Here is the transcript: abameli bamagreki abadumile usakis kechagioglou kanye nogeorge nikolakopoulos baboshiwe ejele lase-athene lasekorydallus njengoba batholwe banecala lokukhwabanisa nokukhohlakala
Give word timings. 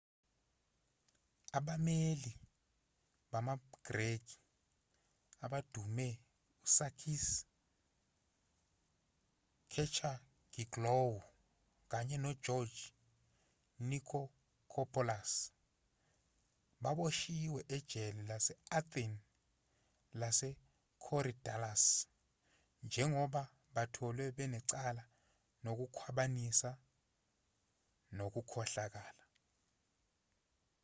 abameli 1.57 2.31
bamagreki 3.31 4.37
abadumile 5.45 6.21
usakis 6.65 7.25
kechagioglou 9.71 11.11
kanye 11.91 12.15
nogeorge 12.23 12.83
nikolakopoulos 13.89 15.31
baboshiwe 16.83 17.61
ejele 17.75 18.21
lase-athene 18.29 19.19
lasekorydallus 20.19 21.85
njengoba 22.85 23.41
batholwe 23.75 24.25
banecala 24.37 25.03
lokukhwabanisa 25.63 26.69
nokukhohlakala 28.15 29.23